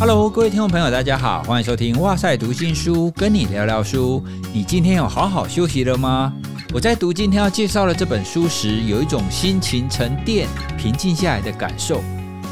[0.00, 4.24] Hello，各位听众朋友，大家好，欢迎收听哇塞读新书，跟你聊聊书。
[4.54, 6.32] 你今天有好好休息了吗？
[6.72, 10.46] 我在读今天要介绍的这本书时，有一种心情沉淀、
[10.78, 12.00] 平静下来的感受。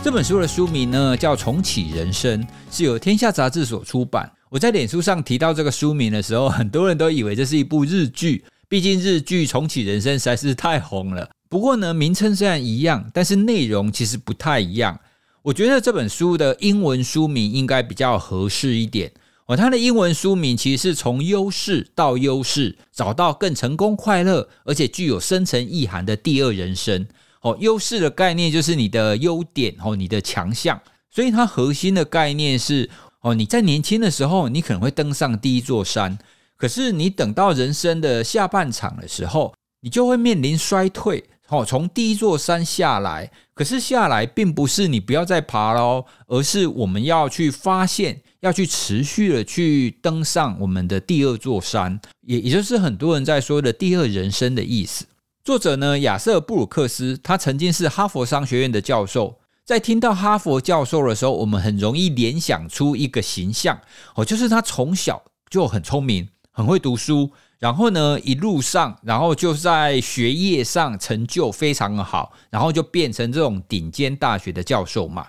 [0.03, 4.29] 这本书的书名呢叫《重启人生》，是由天下杂志所出版。
[4.49, 11.31] 我在脸书上提到这个书名的时候，很多人都以为这是一部日剧，毕竟日剧《重启人生》实在是太红了。
[11.49, 14.99] 不过呢，名称虽然一样，但是内容其实不太一样。
[15.47, 19.13] 我觉得这本书的英文书名应该比较合适一点
[19.47, 19.57] 哦。
[19.57, 27.07] 它的英文书名其实是从优势到优势，找到更成功、快乐，而且具有深层意涵的第二人生。
[27.43, 30.83] 哦，优势的概念就是你的优点哦，你的强项。
[31.13, 32.91] 所以它核心的概念是
[33.21, 36.19] 哦，你在年轻的时候，你可能会登上第一座山，
[36.57, 41.23] 可是你等到人生的下半场的时候，你就会面临衰退。
[41.49, 55.07] 哦，从第一座山下来，可是下来并不是你不要再爬喽，而是我们要去发现，要去持续的去登上我们的第二座山，也也就是很多人在说的第二人生的意思。
[55.43, 63.81] 作者呢，亚瑟布鲁克斯，他曾经是哈佛商学院的教授，在听到哈佛教授的时候，我们很容易联想出一个形象，
[64.17, 67.31] 哦，就是他从小就很聪明，很会读书。
[67.59, 75.27] 然后呢，一路上，然后就在学业上成就非常的好，然后就变成这种顶尖大学的教授嘛。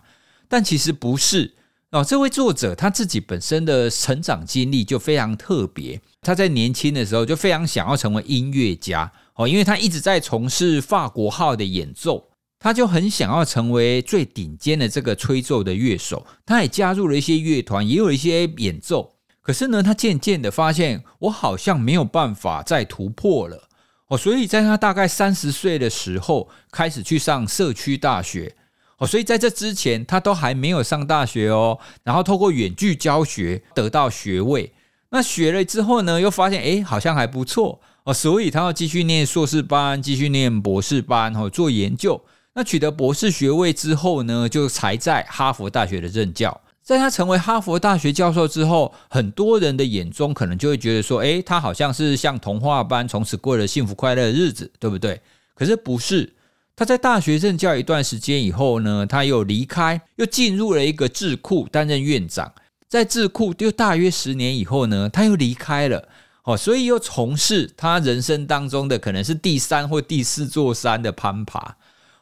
[0.50, 1.56] 但其实不是
[1.92, 6.02] 哦，这位作者他自己本身的成长经历就非常特别。
[6.22, 12.28] 他在年轻的时候就非常想要成为音乐家哦，因为他一直在从事法国号的演奏，
[12.60, 16.26] 他就很想要成为最顶尖的这个吹奏的乐手。
[16.46, 19.14] 他也加入了一些乐团，也有一些演奏。
[19.48, 23.70] 可是呢，他渐渐的发现，我好像没有办法再突破了
[24.10, 24.18] 哦。
[24.18, 28.54] 所以在他大概三十岁的时候，开始去上社区大学
[28.98, 29.08] 哦。
[29.08, 31.80] 所以在这之前，他都还没有上大学哦。
[32.04, 34.74] 然后透过远距教学得到学位，
[35.12, 38.14] 那学了之后呢，又发现哎，好像还不错哦。
[38.14, 42.22] 所以他要继续念硕士班，继续念博士班哦，做研究。
[42.54, 46.60] 那取得博士学位之后呢，就才在哈佛大学的任教。
[46.88, 55.20] 在他成为哈佛大学教授之后，很多人的眼中可能就会觉得说：“诶，他好像是像童话般从此过了幸福快乐的日子，对不对？”
[55.54, 56.34] 可是不是。
[56.78, 62.54] 他在大学任教一段时间以后呢，他又离开，又进入了一个智库担任院长。
[62.88, 66.08] 在智库又大约十年以后呢，他又离开了。
[66.44, 71.76] 哦，所以又从事他人生当中的可能是第三或第四座山的攀爬。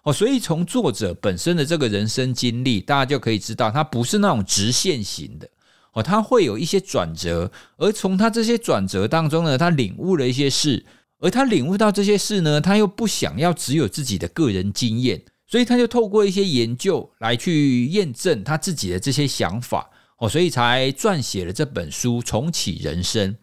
[0.05, 5.49] 哦，所以从作者本身的这个人生经历，大家就可以知道，他不是那种直线型的
[5.93, 10.85] 哦，他会有一些转折，而从他这些转折当中呢，他领悟了一些事，
[11.17, 19.89] 而他领悟到这些事呢，他又不想要只有自己的个人经验，所以他就透过一些研究来去验证他自己的这些想法
[20.19, 23.33] 哦，所以才撰写了这本书《重启人生》。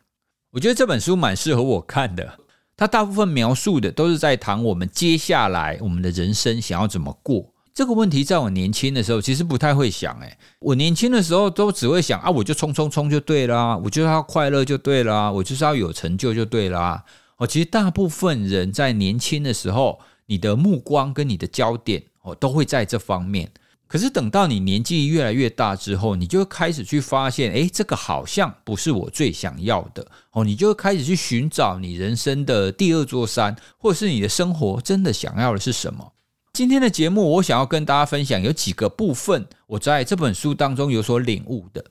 [0.52, 2.38] 我觉得这本书蛮适合我看的。
[2.76, 10.18] 他大部分描述的都是在谈我们接下来我们的人生想要怎么过这个问题，在我年轻的时候其实不太会想。
[10.20, 17.02] 诶，我年轻的时候都只会想啊，我就冲冲冲就对啦，我就要快乐就对啦，我就是要有成就就对啦。
[17.38, 23.50] 哦，其实大部分人在年轻的时候，你的目光跟你的焦点哦，都会在这方面。
[23.92, 30.42] 可是等到你年纪越来越大之后，你就开始去发现，哎，这个好像不是我最想要的哦。
[30.42, 36.10] 你就开始去寻找你人生的第二座山，或者是你的生活真的想要的是什么。
[36.54, 41.84] 今天的节目，我想要跟大家分享有几个部分，我在这本书当中有所领悟的。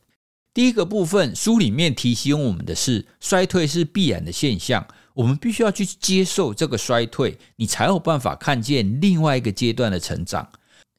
[0.56, 4.84] 第一个部分，书里面提醒我们的是，衰退是必然的现象，
[5.14, 10.50] 我们必须要去接受这个衰退，你才有办法看见另外一个阶段的成长。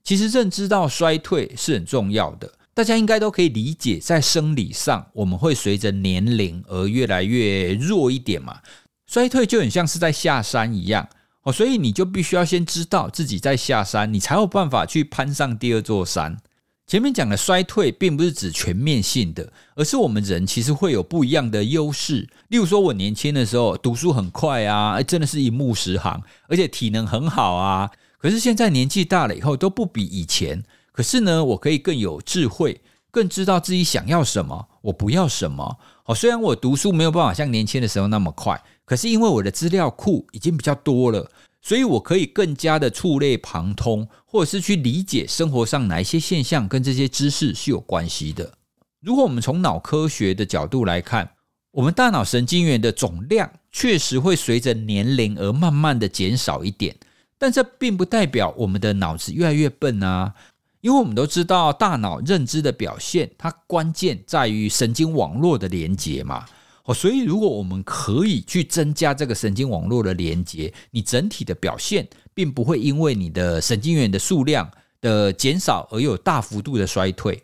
[0.04, 8.58] 其实认知到衰退是很重要的，大家应该都可以理解，在生理上我们会随着年龄而越来越弱一点嘛。
[9.06, 11.06] 衰退就很像是在下山一样
[11.42, 16.38] 哦，所以你就必须要先知道自己在下山，你才有办法去攀上第二座山。
[16.86, 22.28] 前面讲的衰退，并不是指全面性的，而是我们人其实会有不一样的优势。
[22.48, 27.90] 例如说，我年轻的时候读书很快啊，真的是一目十行，而且体能很好啊。
[28.22, 32.80] 可是现在年纪大了以后都不比以前，可是呢，我可以更有智慧，
[33.10, 35.76] 更知道自己想要什么，我不要什么。
[36.04, 41.28] 好，虽然我读书没有办法像年轻的时候那么快，可是因为我的资料库已经比较多了，
[41.60, 48.52] 所以我可以更加的触类旁通，或者是去理解生活上哪一些现象跟这些知识是有关系的。
[49.00, 51.28] 如果我们从脑科学的角度来看，
[51.72, 56.94] 我们大脑神经元的总量确实会随着年龄而慢慢的减少一点。
[57.42, 60.32] 但这并不代表我们的脑子越来越笨啊，
[60.80, 66.46] 因为我们都知道，大脑认知的表现，它关键在于神经网络的连接嘛。
[66.84, 77.42] 哦，所以如果我们可以去增加这个神经网络的连接，你整体的表现并不会因为你的神经元的数量的减少而有大幅度的衰退。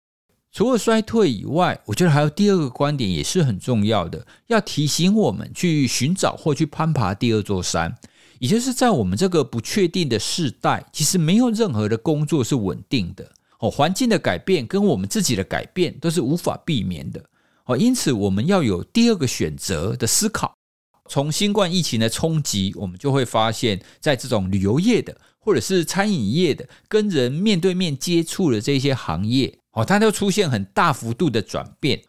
[0.53, 7.99] 除了衰退以外，我觉得还有第二个观点也是很重要的，要提醒我们去寻找或去攀爬第二座山，
[8.39, 13.33] 也就是在我们这个不确定的时代，其实没有任何的工作是稳定的。
[13.59, 17.25] 哦，环境的改变跟我们自己的改变都是无法避免的。
[17.65, 20.55] 哦，因此我们要有第二个选择的思考。
[21.11, 32.01] 从新冠疫情的冲击，我们就会发现，在这种旅游业的或者是餐饮业的，跟人面对面接触的这些行业，哦，它都出现很大幅度的转变。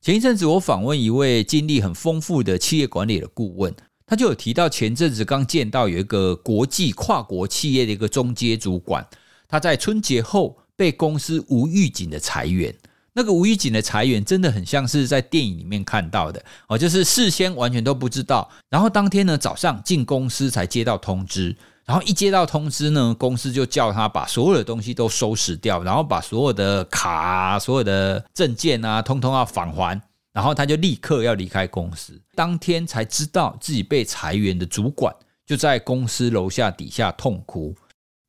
[0.00, 3.74] 前一阵子我访问一位经历很丰富的企业管理的顾问，
[4.06, 9.06] 他就有提到，前阵子刚见到有一个国际跨国企业的一个中阶主管，
[9.48, 12.74] 他在春节后被公司无预警的裁员。
[13.16, 21.54] 那个无预警的裁员真的很像是在电影里面看到的哦，就是事先完全都不知道，然后当天呢早上进公司才接到通知，
[21.86, 30.02] 然后一接到通知呢，公司就叫他把所有的东西都收拾掉，然后把所有的卡、所有的证件啊，通通要返还，
[30.34, 32.20] 然后他就立刻要离开公司。
[32.34, 35.14] 当天才知道自己被裁员的主管
[35.46, 37.74] 就在公司楼下底下痛哭。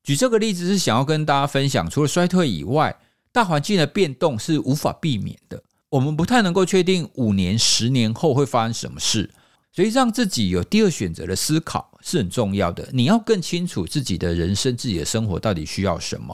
[0.03, 2.97] 举这个例子是想要跟大家分享，除了衰退以外。
[3.31, 9.29] 大环境的变动是无法避免的，我们不太能够确定五年、十年后会发生什么事，
[9.73, 12.87] 所以让自己有第二选择的思考是很重要的。
[12.93, 16.33] 你要更清楚自己的人生、自己的生活到底需要什么。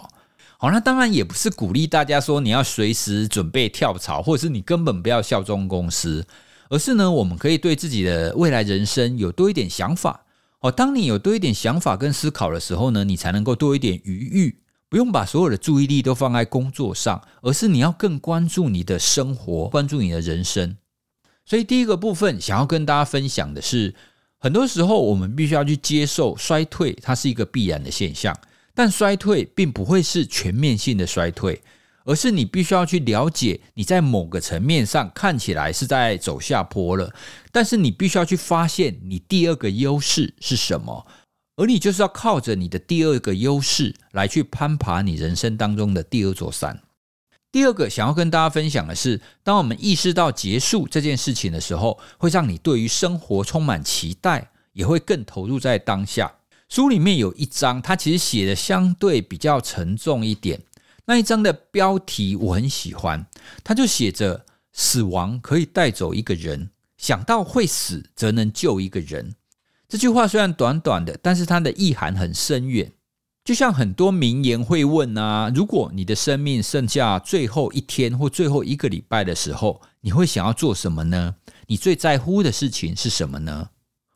[0.61, 6.23] 好，那当然也不是鼓励大家说你要随时准备跳槽，或者是你根本不要效忠公司，
[6.69, 10.23] 而是呢，我们可以对自己的未来人生有多一点想法。
[10.59, 14.59] 哦，当你有多一点想法跟思考的时候呢，你才能够多一点余裕。
[14.87, 20.77] 不用把所有的注意力都放在工作上，而是你要更关注你的生活，关注你的人生。
[21.43, 23.95] 所以第一个部分想要跟大家分享的是，
[24.37, 28.37] 很多时候我们必须要去接受衰退，它是一个必然的现象。
[28.73, 31.61] 但衰退并不会是全面性的衰退，
[32.05, 37.13] 而是你必须要去了解，你在某个层面上看起来是在走下坡了，
[37.51, 41.05] 但是你必须要去发现你第二个优势是什么。
[41.57, 46.81] 而你就是要靠着你的第二个优势来去攀爬你人生当中的第二座山。
[47.51, 56.31] 第二个想要跟大家分享的是，当我们意识到结束这件事情的时候，会让你对于生活充满期待，也会更投入在当下。
[56.71, 60.61] 书里面有一章，它其实写的相对比较沉重一点。
[61.03, 63.27] 那一章的标题我很喜欢，
[63.61, 69.35] 它就写着“死亡可以带走一个人，想到会死，则能救一个人。”
[69.89, 72.89] 这句话虽然短短的，但是它的意涵很深远。
[73.43, 81.35] 就像很多名言会问啊，如果你的生命剩下最后一天或最后一个礼拜的时候，你会想要做什么呢？
[81.67, 83.71] 你最在乎的事情是什么呢？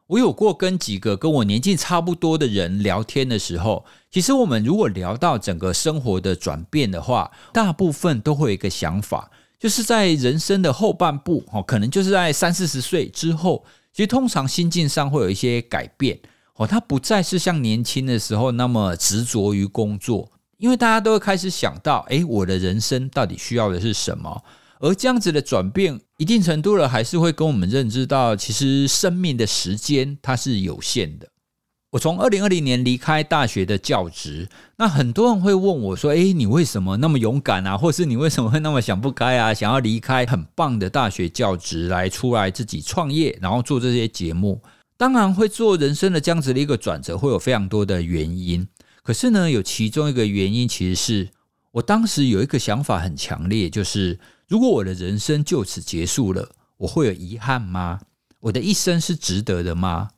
[0.07, 13.66] 我有过跟几个跟我年纪差不多的人聊天的时候，其实我们如果聊到整个生活的转变的话，大部分都会有一个想法，就是在人生的后半部，哦，可能就是在三四十岁之后。
[13.92, 16.19] 其实通常心境上会有一些改变
[16.56, 24.44] 哦，他不再是像年轻的时候那么执着于工作，因为大家都会开始想到，诶，我的人生到底需要的是什么？
[24.79, 31.27] 而这样子的转变，一定程度了，还是会跟我们认知到，其实生命的时间它是有限的。
[31.91, 37.77] 我从二零二零年离开大学的教职，那很多人会问我说：“诶，你为什么那么勇敢啊？
[37.77, 39.53] 或是你为什么会那么想不开啊？
[39.53, 44.62] 想要离开很棒的大学教职来出来自己创业，然后做这些节目？
[44.98, 48.67] 当然会做人生的这样子的一个转折，会有非常多的原因。
[49.03, 51.29] 可是呢，有其中一个原因，其实是
[51.72, 58.02] 我当时有一个想法很强烈，就是如果我的人生就此结束了，我会有遗憾吗？
[58.42, 60.10] 我的一生是值得的吗？”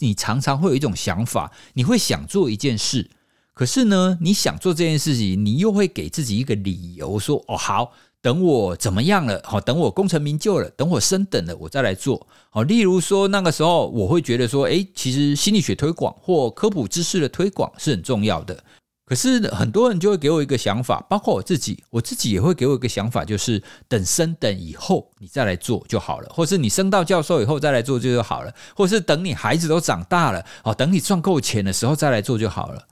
[0.00, 3.10] 你常常会有一种想法，你会想做一件事，
[3.52, 9.42] 可是呢，你想做这件事情，你又会给自己一个理由，说：“哦，好，等我怎么样了？
[9.44, 18.62] 好，等我功成名就了，等我升等了，我再来做。”好，例如说那个时候，我会觉得说：“诶，其实心理学推广或科普知识的推广是很重要的。”
[19.08, 32.86] 可是很多人就会给我一个想法，包括我自己，我自己也会给我一个想法，就是等升等以后你再来做就好了，或是你升到教授以后再来做就好了，或是等你孩子都长大了，哦，等你赚够钱的时候再来做就好了。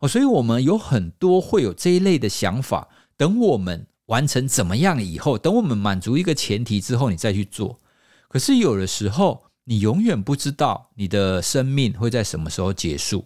[0.00, 7.78] 哦，所以我们有很多会有这一类的想法，等我们完成怎么样以后，等我们满足一个前提之后，你再去做。
[8.28, 13.24] 可是有的时候，你永远不知道你的生命会在什么时候结束。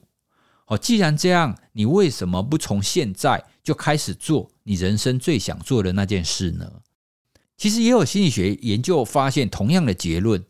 [0.67, 6.71] 哦，既然这样，你为什么不从现在就开始做你人生最想做的那件事呢？
[7.57, 10.43] 其实也有心理学研究发现同样的结论。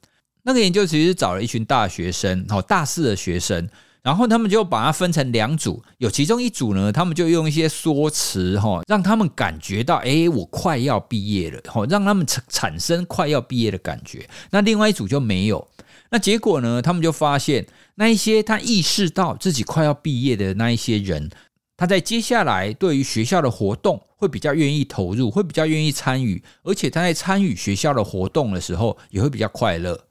[0.44, 3.68] 那个研究其实找了一群大学生，哦，大四的学生，
[4.02, 14.28] 然后他们就把它分成两组，有其中一组呢，他们就用一些说辞，哈，让他们感觉到，哎，我快要毕业了，哈，让他们产产生快要毕业的感觉。
[14.50, 15.66] 那另外一组就没有。
[16.10, 17.66] 那结果呢，他们就发现，
[17.96, 21.30] 那一些他意识到自己快要毕业的那一些人。
[21.76, 30.06] 他在接下来对于学校的活动会比较愿意投入，会比较愿意参与，而且他在参与学校的活动的时候也会比较快乐。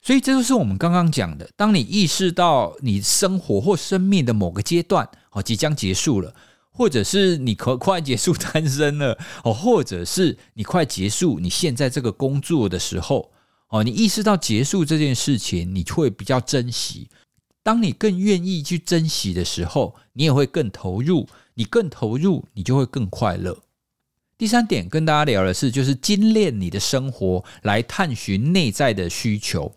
[0.00, 6.34] 所以这就是我们刚刚讲的：当你意识到你生活或生命的某个阶段哦即将结束了，
[6.70, 13.30] 或者是你可快结束单身了哦，或者是你快结束你现在这个工作的时候
[13.74, 17.08] 哦，你意识到结束这件事情，你会比较珍惜。
[17.60, 21.28] 当你更愿意去珍惜的时候，你也会更投入。
[21.54, 23.58] 你更投入，你就会更快乐。
[24.38, 29.74] 第三点跟大家聊的是，就是精炼你的生活，来探寻内在的需求。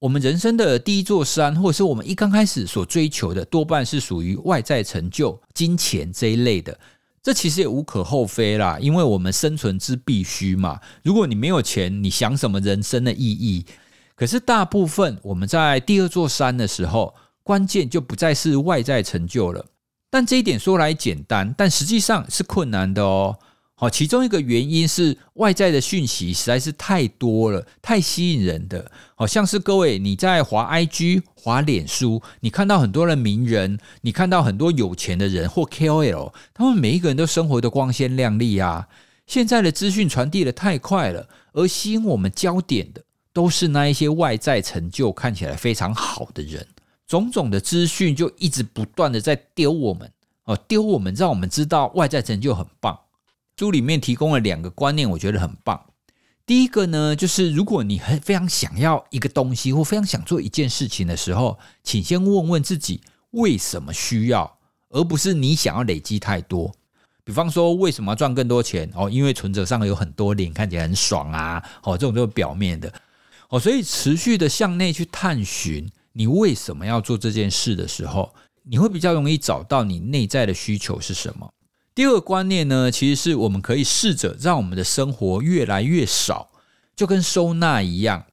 [0.00, 6.78] 我们人生的第一座山，或者是我们一刚开始所追求的，多半是属于外在成就、金钱这一类的。
[7.22, 10.80] 这其实也无可厚非啦，因为我们生存之必须嘛。
[11.02, 13.66] 如果你没有钱，你想什么人生的意义？
[14.14, 19.66] 可是大部分我们在第二座山的时候，关键就不再是外在成就了。
[20.10, 23.38] 但这一点说来简单，但实际上是困难的哦。
[23.80, 28.92] 好，其中一个原因是外在的讯息实在是太多了，太吸引人的。
[29.14, 38.86] 好像是各位你在滑 IG、滑脸书，你看到很多的名人，你看到很多有钱的人或 KOL，他们每一个人都生活的光鲜亮丽啊。
[39.26, 43.02] 现在的资讯传递的太快了，而吸引我们焦点的。
[43.32, 46.66] 都是那一些外在成就看起来非常好的人，
[47.06, 50.12] 种种的资讯就一直不断的在丢我们
[50.44, 52.98] 哦，丢我们，让我们知道外在成就很棒。
[53.60, 55.78] 书里面提供了两个观念，我觉得很棒。
[56.46, 63.02] 第一个呢，就是如果你很非常想要一个东西，或非常想做一件事情的时候，请先问问自己
[63.32, 66.74] 为什么需要，而不是你想要累积太多。
[67.22, 68.90] 比方说，为什么要赚更多钱？
[68.94, 71.62] 哦，因为存折上有很多零，看起来很爽啊！
[71.82, 72.90] 哦，这种都是表面的。
[73.50, 81.52] 哦，所以持续的向内去探寻你为什么要做这件事的时候，你会比较容易找到你内在的需求是什么。
[82.00, 86.50] 第二个观念呢，其实是我们可以试着让我们的生活越来越少，
[86.96, 88.24] 就跟收纳一样。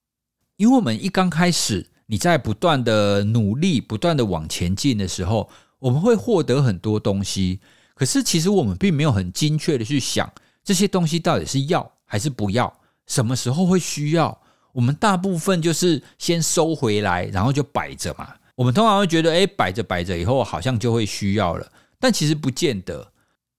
[0.56, 7.60] 因为我们一刚开始，你在不断的努力、不断的往前进的时候，我们会获得很多东西。
[7.94, 10.32] 可是其实我们并没有很精确的去想
[10.64, 12.74] 这些东西到底是要还是不要，
[13.06, 14.42] 什么时候会需要。
[14.72, 18.34] 我们大部分就是先收回来，然后就摆着嘛。
[18.56, 21.70] 我们通常会觉得，哎，摆着摆着以后好像就会需要了，
[22.00, 23.12] 但其实不见得。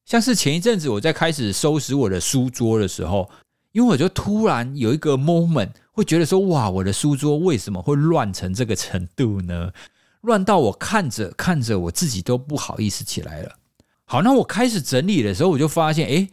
[0.08, 3.28] 像是前一阵子我在开始收拾我的书桌的时候，
[3.72, 9.70] 因为我就突然有一个 moment 会觉得说，哇，我的书桌为什么会乱成这个程度呢？
[10.22, 13.52] 乱到我看着看着我自己都不好意思起来了。
[14.06, 16.26] 好，那我开始整理的时候，我就发现，哎。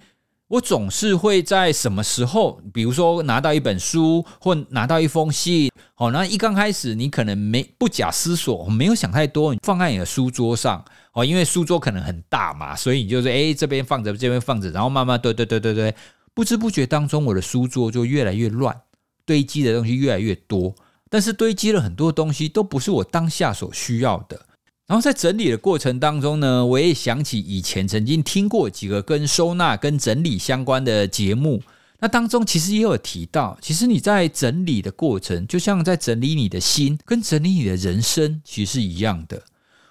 [0.47, 15.95] 我总是会在什么时候，比如说拿到一本书或拿到一封信，好，那一刚开始你可能没不假思索，没有想太多，你放在你的书桌上，哦，因为书桌可能很大嘛，所以你就是哎这边放着，这边放着，然后慢慢对对对对对，
[16.33, 18.81] 不知不觉当中，我的书桌就越来越乱，
[19.25, 20.75] 堆积的东西越来越多，
[21.09, 24.45] 但是堆积了很多东西都不是我当下所需要的。
[24.87, 31.63] 然后在整理的过程当中呢，我也想起以前曾经听过几个跟收纳、跟整理相关的节目。
[31.99, 39.41] 那当中其实也有提到，其实你在整理的过程，就像在整理你的心，跟整理你的人生其实是一样的。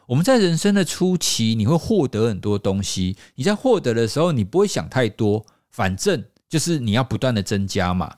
[0.06, 3.16] 我们在人生的初期，你会获得很多东西。
[3.37, 8.14] 你在获得的时候，你不会想太多，反正就是你要不断的增加嘛。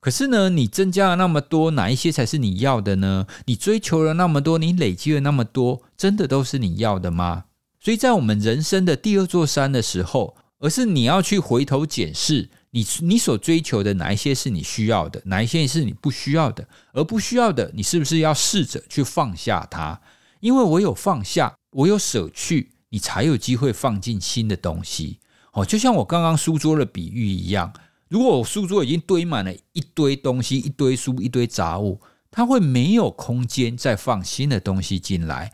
[0.00, 3.26] 可是呢，你增加了那么多，哪一些才是你要的呢？
[3.46, 7.44] 你追求了那么多，你累积了那么多，真的都是你要的吗？
[7.80, 20.00] 所以在我们人生的第二座山的时候，而是你要去回头检视你你所追求的哪一些是你需要的，哪一些是你不需要的，而不需要的，你是不是要试着去放下它？
[20.40, 25.18] 因为我有放下，我有舍去，你才有机会放进新的东西。
[25.52, 27.72] 哦，就像我刚刚书桌的比喻一样。
[28.08, 35.52] 如果我书桌已经堆满了一堆东西、一堆书、一堆杂物，它会没有空间再放新的东西进来。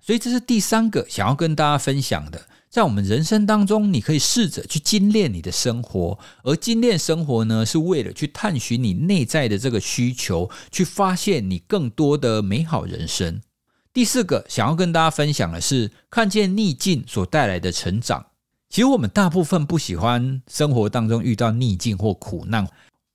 [0.00, 13.40] 所以这是第三个想要跟大家分享的，在我们人生当中，你可以试着去精炼你的生活，而精炼生活呢，是为了去探寻你内在的这个需求，去发现你更多的美好人生。
[13.92, 18.24] 第四个想要跟大家分享的是，看见逆境所带来的成长。
[18.70, 22.66] 其实我们大部分不喜欢生活当中遇到逆境或苦难。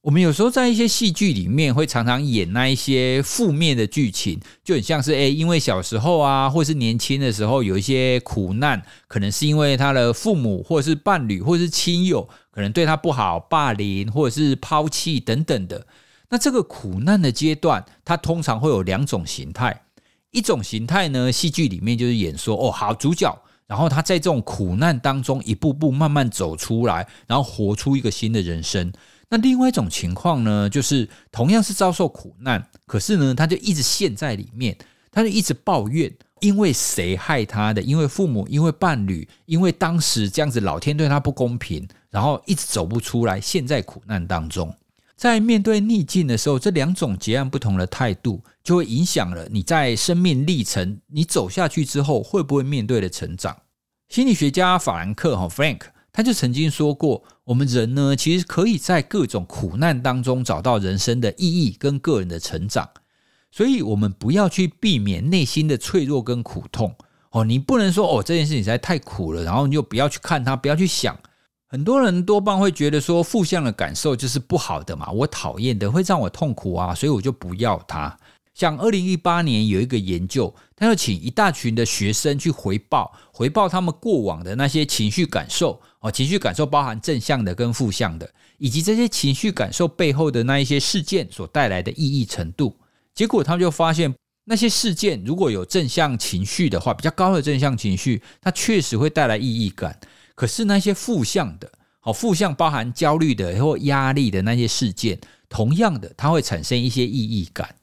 [0.01, 15.87] 我们有时候在一些戏剧里面会常常演那一些负面的剧情，就很像是诶，因为小时候啊，或是年轻的时候有一些苦难，可能是因为他的父母或是伴侣或是亲友可能对他不好，霸凌或者是抛弃等等的。
[16.29, 19.81] 那这个苦难的阶段，它通常会有两种形态。
[20.37, 28.93] 一种形态呢，戏剧里面就是演说哦，好主角，然后他在这种苦难当中一步步慢慢走出来，然后活出一个新的人生。
[29.29, 34.77] 那另外一种情况呢，就是同样是遭受苦难，可是呢，他就一直陷在里面，
[35.11, 37.81] 他就一直抱怨，因为谁害他的？
[37.81, 44.71] 因为父母，因为伴侣，因为当时这样子老天对他不公平，然后一直走不出来，陷在苦难当中。
[45.17, 53.57] 在面对逆境的时候，这两种截然不同的态度，就会影响了你在生命历程，你走下去之后会不会面对的成长。
[54.07, 55.81] 心理学家法兰克哈 Frank。
[56.13, 62.89] 他就曾经说过，我们人呢，其实可以在各种苦难当中找到人生的意义跟个人的成长，
[63.51, 66.95] 所以，我们不要去避免内心的脆弱跟苦痛
[67.29, 67.43] 哦。
[67.45, 71.15] 你不能说哦，这件事情实在太苦了，然后你就不要去看它，不要去想。
[71.69, 78.17] 很多人多半会觉得说，负向的感受就是不好的嘛，我讨厌的会让我痛苦啊，所以我就不要它。
[78.53, 92.75] 像二零一八年有一个研究，他要请一大群的学生去回报，回报他们过往的那些情绪感受哦，情绪感受包含正向的跟负向的，以及这些情绪感受背后的那一些事件所带来的意义程度。
[93.13, 99.99] 结果他们就发现，那些事件如果有正向情绪的话，比较高的正向情绪，它确实会带来意义感。
[100.37, 101.67] 可是那些负向的，
[101.99, 107.73] 好负向包含焦虑的或压力的那些事件，同样的，它会产生一些意义感。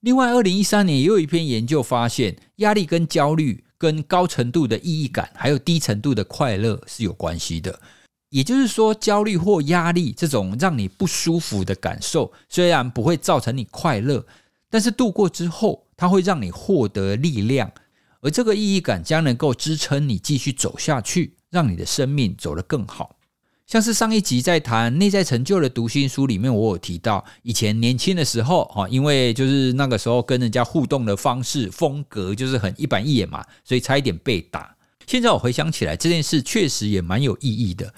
[0.00, 7.80] 另外，二零一三年也有一篇研究发现，压力跟焦虑跟高程度的意义感，还有低程度的快乐是有关系的。
[8.28, 14.22] 也就是说，焦虑或压力这种让你不舒服的感受，虽然不会造成你快乐，
[14.68, 17.72] 但是度过之后，它会让你获得力量，
[18.20, 23.14] 而这个意义感将能够支撑你继续走下去，让你的生命走得更好。
[23.64, 34.74] 像是上一集在谈内在成就的读心书里面，我有提到以前年轻的时候，哈，因为就是那个时候跟人家互动的方式风格就是很一板一眼嘛，所以差一点被打。
[35.06, 37.94] 现在我回想起来，这件事确实也蛮有意义的。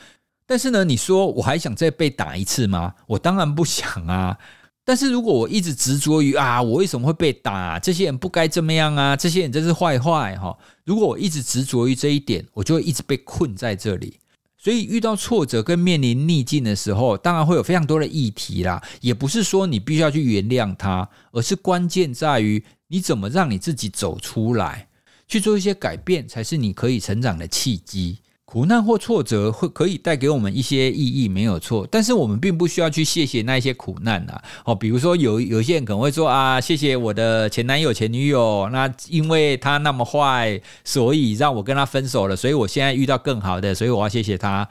[0.47, 2.95] 但是呢，你说我还想再被打一次吗？
[3.07, 4.39] 我当然不想啊。
[4.85, 7.79] 但是如果我一直执着于啊，我为什么会被打？
[7.79, 10.57] 这些人不该这么样啊，这些人真是坏坏哈。
[10.85, 14.19] 如果我一直执着于这一点，我就会一直被困在这里。
[14.59, 18.83] 所以遇到挫折跟面临逆境的时候，当然会有非常多的议题啦。
[19.01, 24.89] 也不是说你必须要去原谅他，而是关键在于你怎么让你自己走出来，
[25.29, 28.19] 去做一些改变，才是你可以成长的契机。
[28.55, 31.85] 苦难或挫折会可以带给我们一些意义，没有错。
[31.91, 34.41] 但是我们并不需要去谢谢那些苦难啊。
[34.65, 42.37] 哦，比如说有有些人可能会说啊，谢谢我的前男友、前女友，那因为他那么坏，所以让我跟他分手了。
[42.37, 44.69] 所以我现在遇到更好的，所以我要谢谢他。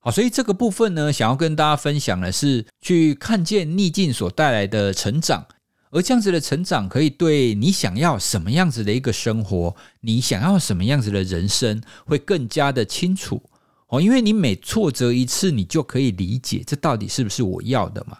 [0.00, 5.46] 好，所以这个部分呢，想要跟大家分享的是，去看见逆境所带来的成长。
[5.90, 13.42] 而这样子的成长，可以对你想要什么样子的一个生活，你想要什么样子的人生，会更加的清楚
[13.88, 14.00] 哦。
[14.00, 18.18] 因为你每挫折一次，你就可以理解这到底是不是我要的嘛。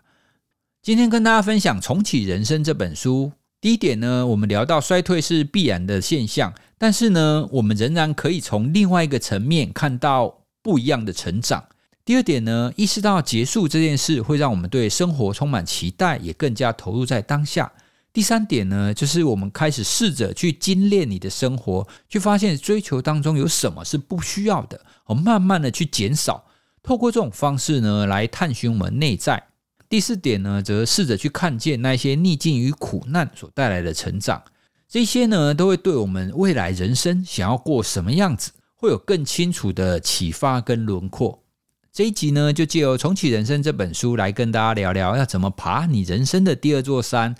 [0.82, 3.30] 今天跟大家分享《重启人生》这本书，
[3.60, 11.66] 第一点呢，我们聊到衰退是必然的现象，但是呢，我们仍然可以从另外一个层面看到不一样的成长。
[12.04, 17.70] 第二点呢，意识到结束这件事会让我们对生活充满期待，也更加投入在当下。
[18.12, 26.44] 第三点呢，就是我们开始试着去精炼你的生活，去发现追求当中有什么是不需要的，我慢慢的去减少。
[26.82, 29.40] 透过这种方式呢，来探寻我们内在。
[29.88, 34.42] 第四点呢，则试着去看见那些逆境与苦难所带来的成长，
[34.88, 41.44] 这些呢，都会对我们未来人生想要过什么样子，会有更清楚的启发跟轮廓。
[41.92, 47.34] 这一集呢，就借由《重启人生》这本书来跟大家聊聊，要怎么爬你人生的第二座山。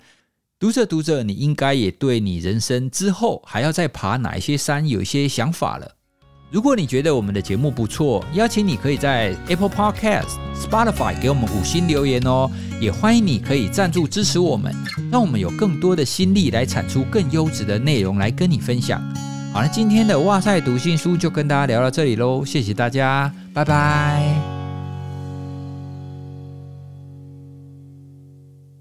[0.59, 5.89] 读着读着，你应该也对你人生之后还要再爬哪一些山有一些想法了。
[6.51, 12.51] 如果你觉得我们的节目不错，邀请你可以在 Apple Podcast、Spotify 给我们五星留言哦。
[12.81, 14.75] 也欢迎你可以赞助支持我们，
[15.09, 19.01] 让我们有更多的心力来产出更优质的内容来跟你分享。
[19.53, 24.60] 好了，今天的哇塞读信书就跟大家聊到这里喽，谢谢大家，拜拜。